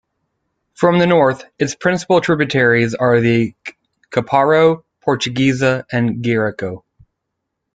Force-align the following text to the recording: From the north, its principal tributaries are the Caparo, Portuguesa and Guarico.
From 0.73 0.97
the 0.97 1.05
north, 1.05 1.43
its 1.59 1.75
principal 1.75 2.21
tributaries 2.21 2.95
are 2.95 3.19
the 3.21 3.53
Caparo, 4.09 4.83
Portuguesa 5.05 5.83
and 5.91 6.23
Guarico. 6.23 6.83